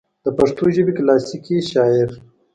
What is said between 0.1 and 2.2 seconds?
دَپښتو ژبې کلاسيکي شاعر